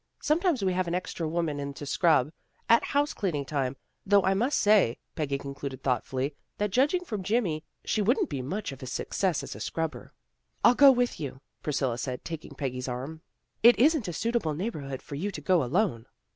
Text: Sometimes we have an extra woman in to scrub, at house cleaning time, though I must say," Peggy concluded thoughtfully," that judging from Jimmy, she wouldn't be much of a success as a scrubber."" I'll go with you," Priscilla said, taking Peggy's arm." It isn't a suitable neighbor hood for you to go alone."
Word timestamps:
Sometimes 0.19 0.63
we 0.63 0.73
have 0.73 0.87
an 0.87 0.95
extra 0.95 1.27
woman 1.27 1.59
in 1.59 1.75
to 1.75 1.85
scrub, 1.85 2.31
at 2.67 2.83
house 2.85 3.13
cleaning 3.13 3.45
time, 3.45 3.75
though 4.03 4.23
I 4.23 4.33
must 4.33 4.57
say," 4.57 4.97
Peggy 5.13 5.37
concluded 5.37 5.83
thoughtfully," 5.83 6.33
that 6.57 6.71
judging 6.71 7.05
from 7.05 7.21
Jimmy, 7.21 7.63
she 7.85 8.01
wouldn't 8.01 8.27
be 8.27 8.41
much 8.41 8.71
of 8.71 8.81
a 8.81 8.87
success 8.87 9.43
as 9.43 9.55
a 9.55 9.59
scrubber."" 9.59 10.11
I'll 10.65 10.73
go 10.73 10.91
with 10.91 11.19
you," 11.19 11.39
Priscilla 11.61 11.99
said, 11.99 12.25
taking 12.25 12.55
Peggy's 12.55 12.87
arm." 12.87 13.21
It 13.61 13.77
isn't 13.77 14.07
a 14.07 14.13
suitable 14.13 14.55
neighbor 14.55 14.81
hood 14.81 15.03
for 15.03 15.13
you 15.13 15.29
to 15.29 15.39
go 15.39 15.63
alone." 15.63 16.07